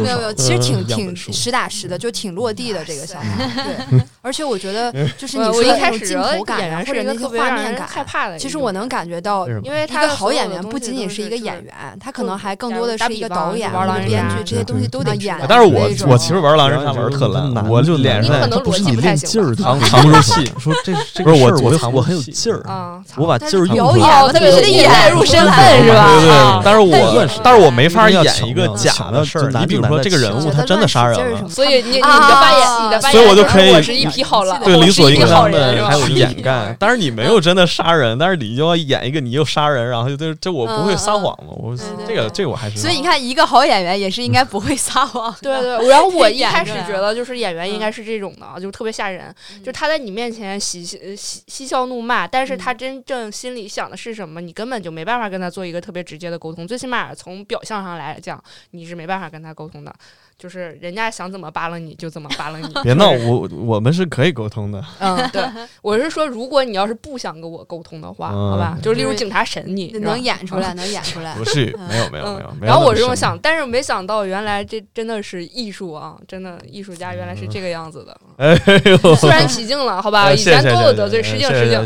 [0.00, 3.44] 没有没有，其实挺挺实打实的，就挺落地的这个想法。
[3.90, 4.01] 对。
[4.23, 8.38] 而且我觉得，就是你说那种镜头感或者那个画面感，害怕的。
[8.38, 13.70] 其实我能感觉到，因为一个好演员不仅仅是一个演员，他可能还更多的是一个导演、
[14.07, 15.37] 编剧，这些东西都得演。
[15.49, 20.53] 但是我我其实玩狼人杀玩特烂，我就脸上不是你练劲儿藏藏不住气。
[20.61, 24.29] 说这这不是我我我很有劲儿啊，我把劲儿用出来。
[24.31, 26.07] 特别是演入身份是吧？
[26.20, 26.62] 对对。
[26.62, 29.51] 但是我但是我没法演一个假的事儿。
[29.61, 36.77] 你比如说这个人物他真的杀人了，所以你你的扮演你的所以我就可以是一匹好狼，对理所应当的还有掩盖。
[36.79, 41.53] 但是你没有真的杀人，但是你就要演一个你又杀人，然后就这我不会撒谎嘛。
[41.57, 42.79] 我这个这个我还是。
[42.79, 45.35] 所以你看，一个好演员也是应该不会撒谎。
[45.41, 45.89] 对对。
[45.89, 49.35] 然后我一开始觉得就是演员应该是这种的，就特别吓人。
[49.65, 56.67] 就他在你面前嬉嬉嬉笑怒骂，但是他真正心里想的是什么，你根本就没办法跟他做一个特别直接的沟通。
[56.67, 59.95] 最起码从表象上来讲，你是没办法跟他沟通的。
[60.40, 62.66] 就是人家想怎么扒拉你就怎么扒拉你。
[62.83, 64.83] 别闹，我我们是可以沟通的。
[64.98, 65.44] 嗯，对，
[65.83, 71.35] 我是说，如果你要是不想跟我沟通的话，好吧，就是例如警察审你，能演出来，能演出来。
[71.38, 72.55] 不是，没有，没有，没有。
[72.62, 76.16] 然后我这么想，但是没想到，原来这真的是艺术啊！
[76.26, 78.18] 真的，艺术家原来是这个样子的。
[78.38, 80.33] 哎呦，肃然起敬了，好吧？
[80.33, 81.79] 以前多有得罪，失敬失敬。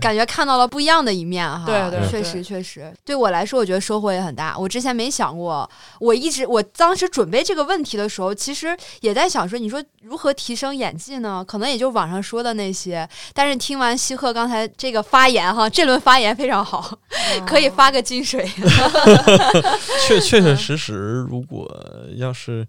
[0.00, 1.64] 感觉看到了不一样的一面哈。
[1.66, 4.56] 对对，确实确实，对我来说，我觉得收获也很大。
[4.56, 5.68] 我之前没想过，
[6.00, 8.06] 我一直我当时准备这个问题的。
[8.08, 11.44] 时候，其实也在想说，你说如何提升演技呢？
[11.44, 13.06] 可能也就网上说的那些。
[13.34, 16.98] 但是听完西鹤刚才这个发言，哈， 这轮发言非常好，
[17.46, 18.48] 可以发个金水。
[20.06, 20.94] 确确确实实，
[21.28, 21.68] 如果
[22.14, 22.66] 要是，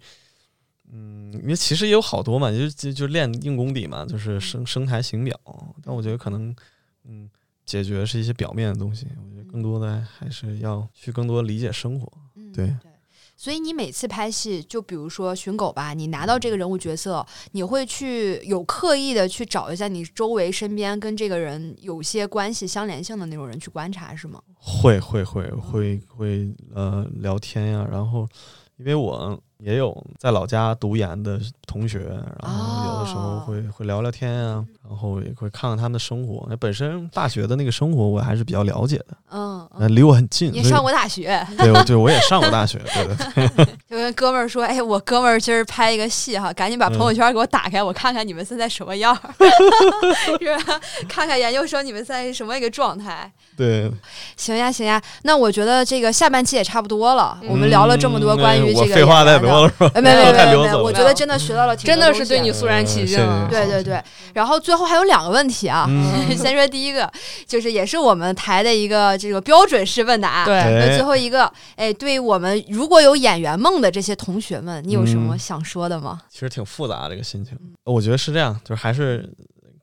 [0.91, 5.39] 嗯，因为其实也有好多嘛，就就就练硬功底嘛，就是声声台形表。
[5.85, 6.53] 但我觉得可能，
[7.07, 7.29] 嗯，
[7.65, 9.05] 解决是一些表面的东西。
[9.23, 12.11] 我觉得更多的还是要去更多理解生活。
[12.53, 12.75] 对。
[13.37, 24.41] 所以你每次拍戏，就比如说寻狗吧，你拿到这个人物角色，你会去有刻意的去找一下你周围身边跟这个人有些关系相连性的那种人去观察，是吗？
[24.55, 28.27] 会会会会会呃聊天呀，然后
[28.77, 29.39] 因为我。
[29.59, 31.99] 也有在老家读研的同学，
[32.43, 36.45] 然后有的时候会会聊聊天啊，然后也会看看他们的生活。
[36.49, 40.51] 那本身大学的那个生活我还是比较了解的，嗯，离我很近。
[40.53, 41.45] 你上过大学？
[41.57, 42.79] 对，对，我也上过大学。
[42.93, 43.65] 对对。
[43.89, 49.15] 就跟哥们儿说，哎，我哥们儿今儿拍一个戏哈，赶紧把朋友圈给我打开，我看看你们现在什么样，
[50.39, 50.79] 是吧？
[51.07, 53.31] 看看研究生你们在什么一个状态？
[53.55, 53.91] 对。
[54.35, 58.95] 行呀，行呀，那我觉得这个下半期也差不多了，我们聊了这么多关于这个。
[58.95, 59.89] 废话太多。
[59.95, 63.17] 没没没没没，我觉得真的学到了，真的是对你肃然起敬。
[63.49, 64.01] 对对对，
[64.33, 65.87] 然后最后还有两个问题啊，
[66.37, 67.09] 先说第一个，
[67.45, 70.45] 就是也是我们台的一个这个标准式问答。
[70.45, 76.21] 对，那最后一个，哎，对于我们如果有演员梦的这些同学们，你有什么想说的吗？
[76.29, 79.27] 其实挺复杂这个心情，我觉得是这样，就是还是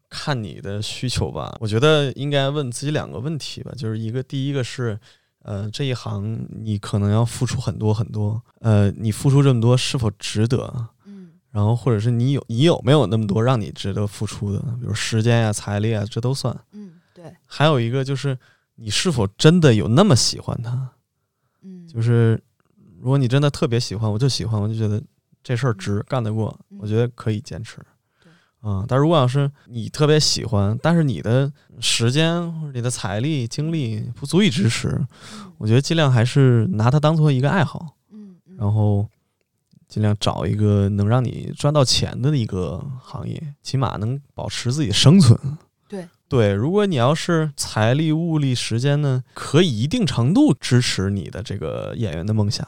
[0.09, 1.55] 看你的需求吧。
[1.61, 4.98] 我觉得应该问自己两个问题吧，就是一个，第一个是。
[5.45, 10.89] 呃，这一行你可能要付出很多很多，呃，你付出这么多是否值得？
[11.05, 16.59] 嗯，然后或者是你有你有没有那么多让你值得付出的，比如时间呀、财力啊，这都算。
[16.73, 17.25] 嗯，对。
[17.47, 18.39] 还有一个就是
[18.77, 20.91] 你是否真的有那么喜欢他？
[21.63, 22.43] 嗯，就是
[22.99, 25.03] 如果你真的特别喜欢，我就喜欢，我就觉得
[25.43, 27.79] 这事儿值，干得过，我觉得可以坚持。
[28.64, 35.07] 啊，但如果要是你特别喜欢，但是你的时间或者你的财力精力不足以支持，
[35.59, 39.07] 我觉得尽量还是拿它当做一个爱好，嗯，然后
[39.87, 45.38] 尽量找一个能让你赚到钱的一个行业，起码能保持自己生存。
[45.87, 52.66] 对对，如果你要是财力、物力、时间呢，可以一定程度支持你的这个演员的梦想，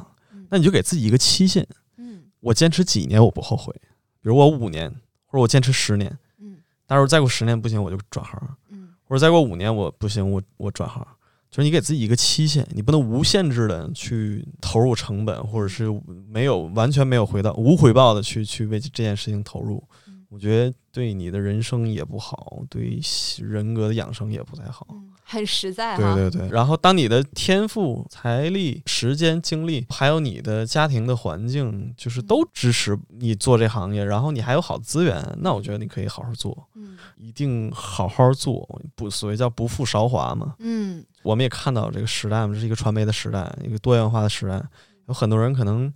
[0.50, 1.66] 那你就给自己一个期限。
[1.96, 3.74] 嗯，我坚持几年我不后悔，
[4.20, 4.94] 比如我五年，
[5.36, 6.18] 或者我坚持十年。
[6.38, 8.56] 嗯，但是再过十年不行，我就转行。
[8.70, 11.06] 嗯，或者再过五年我不行，我我转行。
[11.50, 15.84] 就是你给自己一个期限，你不能无限制的去投入成本，或者是
[16.28, 19.82] 没有完全没有回到无回报的去去为这件事情投入。
[20.28, 22.98] 我觉得对你的人生也不好，对
[23.38, 24.86] 人格的养生也不太好。
[25.28, 26.48] 很实在，对对对。
[26.50, 36.56] 然后，当你的天赋、财力、时间、精力，还有你的家庭的环境，就是都支持你做这行业，然后你还有好资源，那我觉得你可以好好做。
[36.76, 40.54] 嗯，一定好好做，不所谓叫不负韶华嘛。
[40.60, 44.62] 嗯，我们也看到这个时代嘛，这是一个传媒的时代，一个多元化的时代，
[45.08, 45.92] 有很多人可能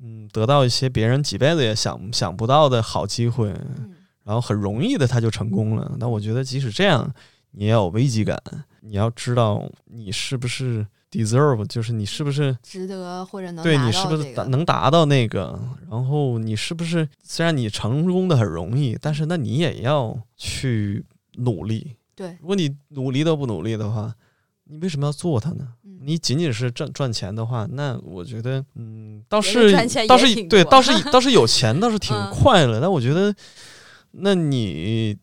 [0.00, 3.48] 嗯得到一些别人几辈子也想想不到的好机会，
[4.24, 5.94] 然后很容易的他就成功了。
[6.00, 7.14] 但我觉得即使这样。
[7.56, 8.40] 你要有危机感，
[8.80, 15.58] 你要知道你是不是 deserve，就是你是不是值得或者能对你是不是能达到那个，
[15.90, 21.96] 然后你是不是虽然你成功的很容易，但是那你也要去努力。
[22.16, 24.14] 对，如果你努力都不努力的话，
[24.64, 25.68] 你为什么要做它呢？
[26.00, 29.72] 你仅仅是赚赚钱的话，那我觉得，嗯，倒是
[30.06, 33.34] 倒是对，倒是倒是有钱倒是挺快乐，但我觉得，
[34.10, 35.16] 那你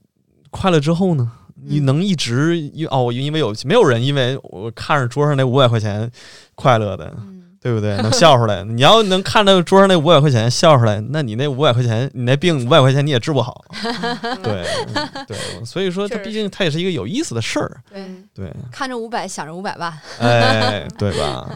[0.49, 1.31] 快乐之后呢？
[1.63, 6.09] 你能一直因哦，因为有没有人因为我看着桌上那五百块钱
[6.55, 7.13] 快乐的，
[7.61, 7.95] 对不对？
[7.97, 8.63] 能笑出来。
[8.65, 13.63] 你要能看着桌上那五百块钱笑出来，那你那五百块钱，你那病五百块钱你也治不好。
[14.41, 14.65] 对
[15.27, 17.81] 对，所以说它毕竟它也是一个有意思的事儿。
[17.91, 21.47] 对对，看着五百想着五百万，哎，对吧？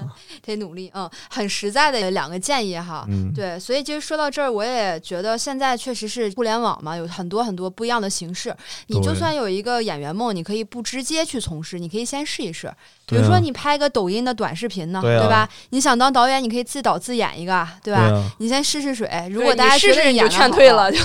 [0.46, 3.06] 得努力，嗯，很实在的两个建议哈。
[3.10, 8.56] 嗯，对，所以其实说到这儿，我也觉得现在确实是互联网嘛，有很多很多不一样的形式。
[8.88, 12.72] 你就算有一个演员梦，你可以不直接去从事，你可以先试一试。
[13.08, 15.48] 比如说你拍个抖音的短视频呢，对吧？
[15.70, 18.12] 你想当导演，你可以自导自演一个，对吧？
[18.40, 19.10] 你先试试水。
[19.32, 20.98] 如果大家试试你就劝退了， 就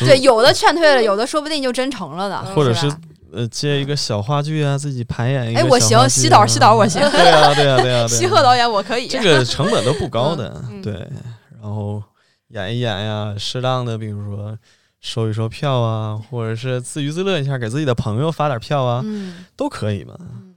[0.00, 2.90] 对，有的劝退了，有的说不定就真成了呢，或者是。
[3.32, 5.60] 呃，接一个小话剧啊，自己排演一个。
[5.60, 7.00] 哎，我行，西导西导我行。
[7.10, 8.06] 对啊，对啊，对啊。
[8.08, 9.08] 西鹤导演我可以。
[9.08, 10.94] 这个成本都不高的，对。
[11.60, 12.02] 然后
[12.48, 14.56] 演一演呀，适当的，比如说
[15.00, 19.04] 收一收票啊，或者是自娱自乐一下，给自己的朋友发点票啊，
[19.56, 20.14] 都可以嘛。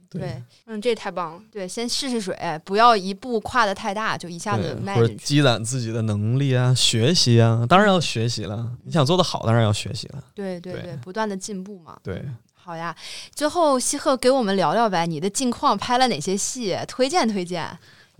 [0.08, 1.40] 对，嗯，这太棒了。
[1.52, 8.72] 对，先试试水，不要一步跨的太大，就一下子迈或者积攒自己的能力啊，学习啊，当然要学习了。
[8.84, 10.18] 你想做的好，当然要学习了。
[10.34, 11.96] 对对对，不断的进步嘛。
[12.02, 12.24] 对。
[12.70, 12.94] 好呀，
[13.34, 16.78] 最后西鹤给我们聊聊呗，你的近况拍了哪些戏？
[16.86, 17.68] 推荐推荐，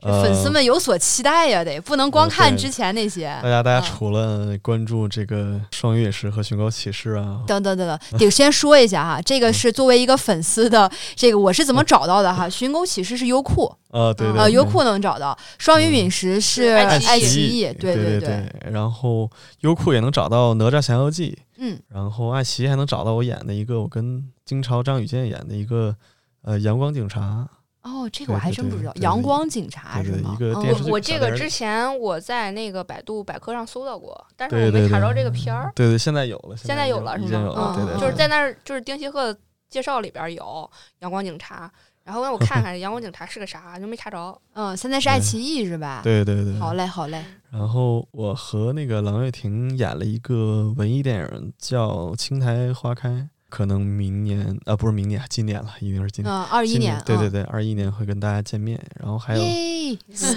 [0.02, 3.26] 粉丝们有所期待呀，得不能光看之前那些。
[3.40, 12.48] 大家大家除了关注这个双鱼陨石和寻狗启事啊，等等等等，得先说一下哈，这个是作为一个粉丝的，这个我是怎么找到的哈？
[12.48, 13.72] 寻狗启事是优酷。
[13.92, 18.52] 呃，对对，优酷能找到，双鱼陨石是爱奇艺，对对对。
[18.70, 19.28] 然后
[19.60, 25.94] 优酷也能找到《哪吒降妖记》，嗯，然后爱奇艺还能找到我演的一个，我跟金朝、张雨健演的一个，
[26.42, 27.48] 呃，阳光警察。
[27.82, 30.36] 哦，这个我还真不知道，阳光警察是吗？
[30.40, 35.70] 我我这个之前我在那个百度百科上搜到过，但是我没查着这个片儿。
[35.72, 37.76] 对对，现在有了，现在有了是吗？
[37.76, 39.32] 对对，就是在那儿，就是丁西鹤
[39.68, 41.70] 介绍里边有阳光警察。
[42.02, 44.36] 然后让我看看《阳光警察》是个啥，就没查着。
[44.54, 46.00] 嗯，现在是爱奇艺是吧？
[46.02, 46.58] 对对对。
[46.58, 47.22] 好嘞，好嘞。
[47.50, 53.08] 然后我和那个郎月婷演了一个文艺电影，叫《青苔花开》，
[53.50, 56.34] 可能明年啊，不是明年，今年了，一定是今年。
[56.34, 56.98] 嗯，二一年。
[57.04, 58.80] 对对对，二一年会跟大家见面。
[58.98, 59.42] 然后还有，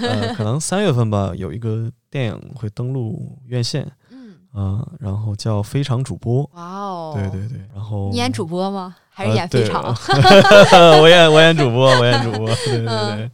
[0.02, 3.90] 呃， 可能三月份吧，有一个电影会登陆院线。
[4.10, 4.34] 嗯。
[4.52, 6.44] 啊，然后叫《非常主播》。
[6.54, 7.12] 哇哦。
[7.14, 8.10] 对对对，然后。
[8.10, 8.94] 你演主播吗？
[9.16, 9.80] 还是演非常，
[11.00, 13.30] 我演我演主播，我演主播，对对对。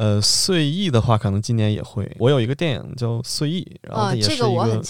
[0.00, 2.10] 呃，碎意的话，可能今年也会。
[2.18, 4.82] 我有一个电影叫《碎意》，然后也是一个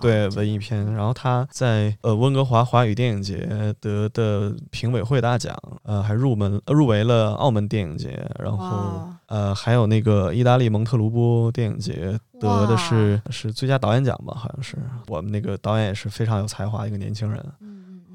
[0.00, 0.92] 对文艺片。
[0.92, 3.48] 然后他在呃温哥华华语电影节
[3.80, 8.28] 得的评委会大奖，呃，还入门入围了澳门电影节。
[8.40, 14.34] 然后呃，还有那个意大利蒙特卢波电影节得的是是最佳导演奖吧？
[14.36, 14.76] 好像是。
[15.06, 17.40] 我们那个导演也是非常有才华一个年轻人。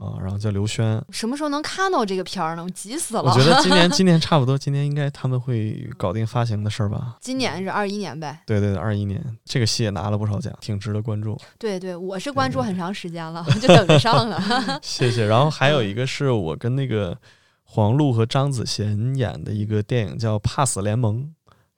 [0.02, 2.64] 啊，然后叫刘轩，什么时候能看到这个片儿呢？
[2.64, 3.22] 我急死了！
[3.22, 7.18] 我觉得今年 今年差不多，今年应该他们会搞定发行的事儿吧？
[7.22, 8.42] 今年是二一年呗？
[8.48, 11.40] 对对对，二一年这个戏也拿了不少奖，挺值得关注。
[11.60, 14.42] 对对，我是关注很长时间了， 就等着上了。
[14.82, 15.28] 谢谢。
[15.28, 17.16] 然后还有一个是我跟那个
[17.64, 21.24] 黄璐和张子贤演的一个电影，叫《怕死联盟》。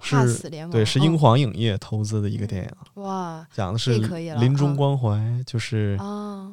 [0.03, 3.03] 是，对，是英皇影业投资的一个电影。
[3.03, 3.93] 哇，讲的是
[4.39, 5.97] 临终关怀，就是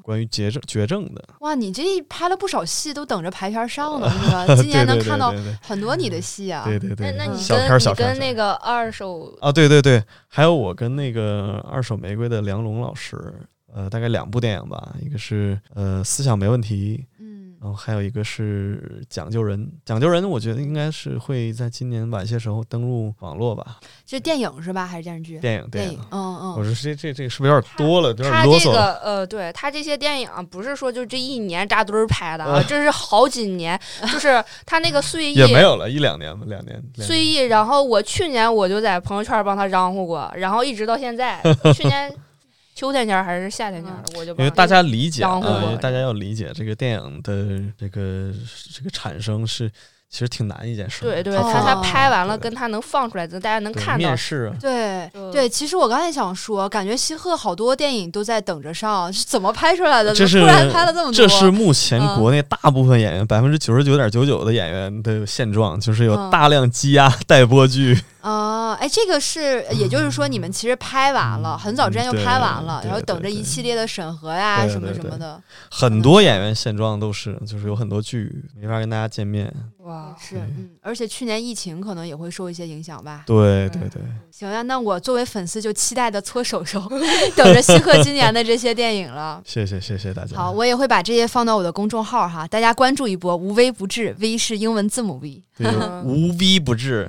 [0.03, 1.23] 关于绝症绝症的。
[1.41, 4.47] 哇，你这拍了不少戏，都等着排片上呢，是吧？
[4.57, 6.65] 今年能看到很多你的戏啊。
[6.65, 13.17] 对对对，那你小片小跟那个二手啊，对对对，还有我跟那个二手玫瑰的梁龙老师，
[13.75, 17.05] 呃，大概两部电影吧，一个是呃思想没问题。
[17.61, 23.77] 然后还有一个是讲究人，讲究人，我觉得应该是会在今年晚些时候登陆网络吧。
[24.07, 24.87] 这电影是吧？
[24.87, 25.39] 还是电视剧？
[25.41, 25.99] 电影，电影。
[26.11, 26.55] 嗯嗯。
[26.57, 28.09] 我说这这这是不是有点多了？
[28.09, 28.65] 有点啰嗦。
[28.65, 33.79] 他这个呃，对他这些电影不是说就这一年扎堆儿拍的啊，这是好几年，
[34.11, 36.83] 就是他那个 岁亿也没有了一两年吧，两年。
[36.97, 41.39] 岁亿，然后我去年我就在朋友圈帮他嚷呼过，然后一直到现在，
[41.77, 42.11] 去年。
[42.81, 48.33] 秋天前还是夏天前，我就因为大家理解啊，因为大家要理解这个电影的这个
[48.75, 49.71] 这个产生是。
[50.13, 51.03] 其实挺难一件事。
[51.03, 53.99] 对对，他他拍完了，跟他能放出来的，大家能看到。
[53.99, 54.53] 面试。
[54.61, 60.13] 对对，其实我刚才想说，感觉西鹤好多电影都在等着上，是怎么拍出来的？
[60.13, 61.13] 这是突然拍了这么多。
[61.13, 67.97] 这是目前国内大部分演员百分之九十九点九九的演员的现状，就是有大量积压待播剧。
[68.21, 75.41] 啊，哎，这个是，也就是说，你们其实拍完了，很早之前就拍完了，然后等着一系列的审核呀，什么什么的。
[75.71, 79.53] 很多演员现状都是，就是有很多剧没法跟大家见面。
[79.79, 83.23] 哇，是，嗯，而且去年疫情可能也会受一些影响吧。
[83.27, 84.03] 对对对。
[84.31, 86.81] 行呀，那我作为粉丝就期待的搓手手，
[87.35, 89.41] 等着西鹤今年的这些电影了。
[89.47, 90.37] 谢谢谢谢大家。
[90.37, 95.43] 好，我也会把这些放到我的公众号哈，大家关注一波，无微不至，V 是英文字母 V，
[96.05, 97.09] 无微不至。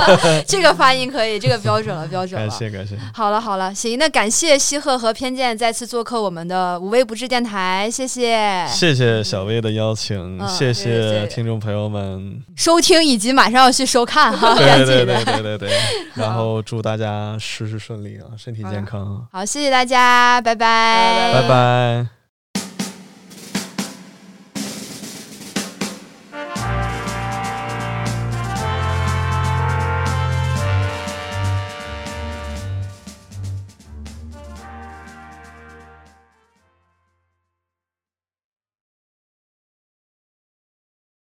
[0.50, 2.48] 这个发音可以，这个标准了，标准了。
[2.48, 2.96] 感谢感谢。
[3.14, 8.66] 好了好了，行，那感谢西鹤和偏见再次做客我们的无微不至电台，谢谢。
[8.68, 15.70] 谢谢小薇的邀请，谢谢听众朋友们收听以及马上要去收看 哈，对对对对对对，
[16.14, 16.60] 然后。
[16.62, 19.26] 祝大家事事顺利啊，身体健康。
[19.32, 22.19] 好，谢谢大家，拜拜，拜拜。